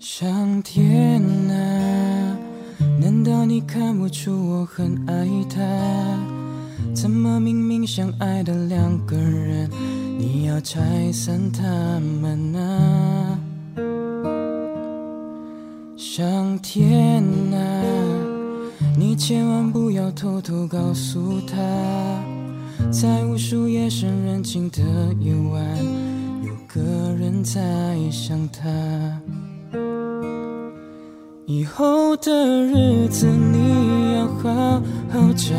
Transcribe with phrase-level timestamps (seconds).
[0.00, 1.20] 上天
[1.50, 2.38] 啊，
[3.00, 5.60] 难道你看不出我很爱他？
[6.94, 9.68] 怎么明明相爱的两个人，
[10.16, 11.62] 你要拆散他
[12.00, 13.40] 们呢？
[15.96, 17.20] 上天
[17.52, 17.82] 啊，
[18.96, 21.56] 你千万不要偷偷告诉他，
[22.92, 24.80] 在无数夜深人静的
[25.18, 25.60] 夜晚，
[26.44, 26.80] 有个
[27.18, 28.62] 人在想他。
[31.68, 35.54] 以后的日子你要好好照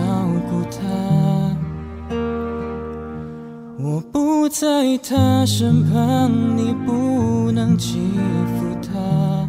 [0.50, 0.82] 顾她，
[3.78, 8.00] 我不在她身旁，你不能欺
[8.58, 9.48] 负她。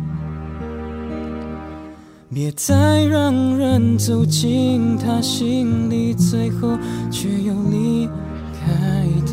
[2.28, 6.76] 别再让人走进她心里，最后
[7.10, 8.06] 却又离
[8.52, 9.32] 开她，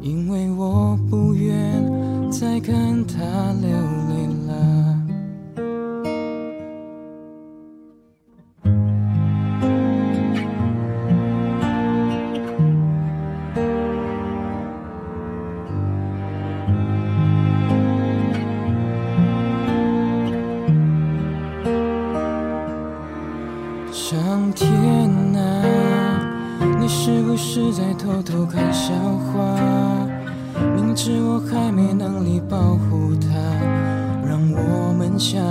[0.00, 3.18] 因为我不愿再看她
[3.60, 3.70] 流
[23.92, 24.70] 上天
[25.36, 25.64] 啊，
[26.78, 29.42] 你是不是在偷偷看笑话？
[30.76, 33.28] 明知我还没能力保护他，
[34.24, 35.42] 让我们相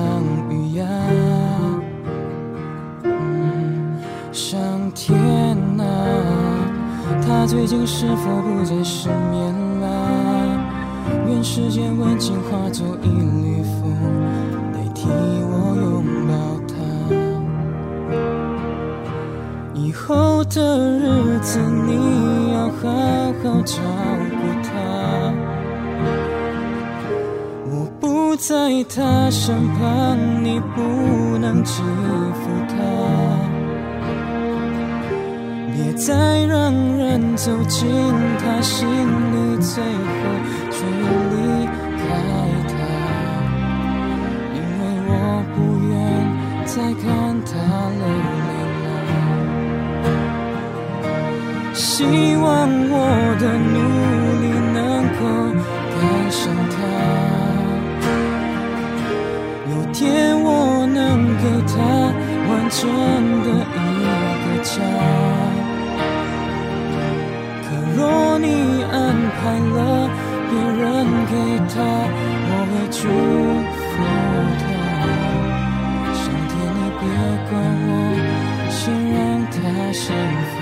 [0.50, 0.86] 遇呀。
[4.32, 4.58] 上
[4.96, 5.18] 天
[5.78, 5.86] 啊，
[7.22, 9.88] 他最近是否不再失眠了？
[11.28, 13.49] 愿世间温情化作一缕
[19.82, 21.58] 以后的日子
[21.88, 22.92] 你要好
[23.42, 23.78] 好照
[24.30, 24.70] 顾他，
[27.66, 32.76] 我不在他身旁，你不能欺负他。
[35.74, 37.88] 别再让人走进
[38.38, 40.20] 他心里，最后
[40.70, 42.06] 却又离开
[42.68, 42.76] 他，
[44.54, 45.12] 因为我
[45.56, 45.58] 不
[45.88, 45.90] 愿
[46.66, 47.08] 再看
[47.46, 47.52] 他
[47.98, 48.04] 流
[52.00, 52.48] 希望
[52.92, 52.96] 我
[53.42, 53.76] 的努
[54.40, 54.80] 力能
[55.20, 55.22] 够
[55.92, 56.00] 赶
[56.32, 56.40] 上
[56.72, 56.80] 他，
[59.70, 60.00] 有天
[60.42, 60.48] 我
[60.88, 60.98] 能
[61.36, 61.76] 给他
[62.48, 62.80] 完整
[63.44, 63.78] 的一
[64.46, 64.72] 个家。
[67.66, 67.68] 可
[67.98, 68.00] 若
[68.40, 68.48] 你
[68.90, 68.96] 安
[69.36, 69.78] 排了
[70.50, 70.82] 别人
[71.28, 71.36] 给
[71.68, 71.76] 他，
[72.48, 73.04] 我会祝
[73.76, 73.92] 福
[74.62, 74.64] 他。
[76.16, 77.04] 上天，你别
[77.50, 77.52] 管
[77.90, 77.92] 我，
[78.70, 78.80] 先
[79.12, 79.20] 让
[79.52, 80.16] 他幸
[80.48, 80.56] 福